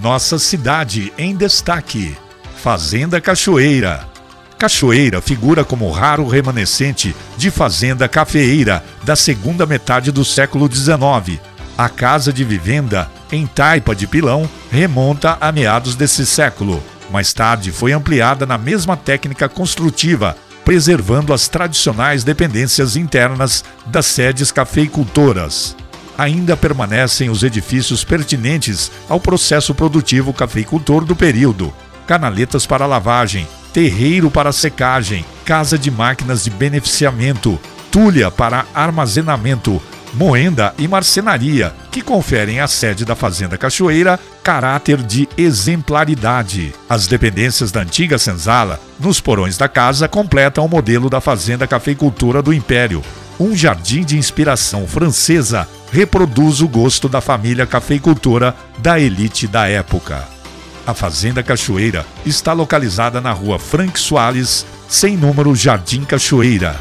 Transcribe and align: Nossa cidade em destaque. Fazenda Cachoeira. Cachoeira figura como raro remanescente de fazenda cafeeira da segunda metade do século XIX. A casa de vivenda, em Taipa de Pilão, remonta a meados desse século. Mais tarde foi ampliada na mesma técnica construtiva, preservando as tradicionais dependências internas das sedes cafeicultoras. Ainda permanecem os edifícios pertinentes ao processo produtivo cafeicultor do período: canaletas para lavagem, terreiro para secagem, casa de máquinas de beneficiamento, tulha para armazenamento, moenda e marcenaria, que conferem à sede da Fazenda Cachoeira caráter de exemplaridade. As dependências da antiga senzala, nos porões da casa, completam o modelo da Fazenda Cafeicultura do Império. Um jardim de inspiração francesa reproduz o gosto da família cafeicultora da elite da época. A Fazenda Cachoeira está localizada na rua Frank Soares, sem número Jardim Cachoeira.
Nossa 0.00 0.38
cidade 0.38 1.12
em 1.16 1.34
destaque. 1.34 2.16
Fazenda 2.62 3.20
Cachoeira. 3.20 4.06
Cachoeira 4.58 5.20
figura 5.20 5.64
como 5.64 5.90
raro 5.90 6.28
remanescente 6.28 7.16
de 7.36 7.50
fazenda 7.50 8.08
cafeeira 8.08 8.84
da 9.04 9.16
segunda 9.16 9.64
metade 9.64 10.12
do 10.12 10.24
século 10.24 10.70
XIX. 10.72 11.40
A 11.78 11.88
casa 11.88 12.32
de 12.32 12.44
vivenda, 12.44 13.10
em 13.32 13.46
Taipa 13.46 13.94
de 13.94 14.06
Pilão, 14.06 14.48
remonta 14.70 15.36
a 15.40 15.50
meados 15.50 15.94
desse 15.94 16.26
século. 16.26 16.82
Mais 17.10 17.32
tarde 17.32 17.70
foi 17.70 17.92
ampliada 17.92 18.44
na 18.44 18.58
mesma 18.58 18.96
técnica 18.96 19.48
construtiva, 19.48 20.36
preservando 20.64 21.32
as 21.32 21.48
tradicionais 21.48 22.24
dependências 22.24 22.96
internas 22.96 23.64
das 23.86 24.06
sedes 24.06 24.50
cafeicultoras. 24.50 25.76
Ainda 26.18 26.56
permanecem 26.56 27.28
os 27.28 27.42
edifícios 27.42 28.04
pertinentes 28.04 28.90
ao 29.08 29.20
processo 29.20 29.74
produtivo 29.74 30.32
cafeicultor 30.32 31.04
do 31.04 31.14
período: 31.14 31.72
canaletas 32.06 32.66
para 32.66 32.86
lavagem, 32.86 33.46
terreiro 33.72 34.30
para 34.30 34.52
secagem, 34.52 35.24
casa 35.44 35.78
de 35.78 35.90
máquinas 35.90 36.44
de 36.44 36.50
beneficiamento, 36.50 37.60
tulha 37.90 38.30
para 38.30 38.64
armazenamento, 38.74 39.82
moenda 40.14 40.74
e 40.78 40.88
marcenaria, 40.88 41.74
que 41.90 42.00
conferem 42.00 42.60
à 42.60 42.66
sede 42.66 43.04
da 43.04 43.14
Fazenda 43.14 43.58
Cachoeira 43.58 44.18
caráter 44.42 45.02
de 45.02 45.28
exemplaridade. 45.36 46.72
As 46.88 47.06
dependências 47.06 47.72
da 47.72 47.80
antiga 47.80 48.16
senzala, 48.16 48.80
nos 48.98 49.20
porões 49.20 49.58
da 49.58 49.68
casa, 49.68 50.06
completam 50.06 50.64
o 50.64 50.68
modelo 50.68 51.10
da 51.10 51.20
Fazenda 51.20 51.66
Cafeicultura 51.66 52.40
do 52.40 52.54
Império. 52.54 53.02
Um 53.38 53.54
jardim 53.54 54.02
de 54.02 54.16
inspiração 54.16 54.86
francesa 54.86 55.68
reproduz 55.92 56.62
o 56.62 56.68
gosto 56.68 57.06
da 57.06 57.20
família 57.20 57.66
cafeicultora 57.66 58.56
da 58.78 58.98
elite 58.98 59.46
da 59.46 59.68
época. 59.68 60.26
A 60.86 60.94
Fazenda 60.94 61.42
Cachoeira 61.42 62.06
está 62.24 62.54
localizada 62.54 63.20
na 63.20 63.32
rua 63.32 63.58
Frank 63.58 63.98
Soares, 63.98 64.64
sem 64.88 65.16
número 65.16 65.54
Jardim 65.54 66.04
Cachoeira. 66.04 66.76